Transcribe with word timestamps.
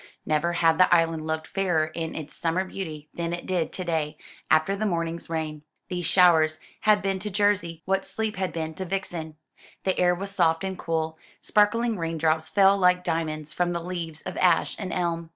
Never 0.25 0.53
had 0.53 0.79
the 0.79 0.91
island 0.91 1.27
looked 1.27 1.45
fairer 1.45 1.85
in 1.93 2.15
its 2.15 2.35
summer 2.35 2.65
beauty 2.65 3.07
than 3.13 3.33
it 3.33 3.45
did 3.45 3.71
to 3.73 3.83
day, 3.83 4.15
after 4.49 4.75
the 4.75 4.87
morning's 4.87 5.29
rain. 5.29 5.61
These 5.89 6.07
showers 6.07 6.59
had 6.79 7.03
been 7.03 7.19
to 7.19 7.29
Jersey 7.29 7.83
what 7.85 8.03
sleep 8.03 8.35
had 8.35 8.51
been 8.51 8.73
to 8.73 8.85
Vixen. 8.85 9.35
The 9.83 9.99
air 9.99 10.15
was 10.15 10.31
soft 10.31 10.63
and 10.63 10.75
cool; 10.75 11.19
sparkling 11.39 11.99
rain 11.99 12.17
drops 12.17 12.49
fell 12.49 12.75
like 12.79 13.03
diamonds 13.03 13.53
from 13.53 13.73
the 13.73 13.83
leaves 13.83 14.23
of 14.23 14.37
ash 14.37 14.75
and 14.79 14.91
elm. 14.91 15.29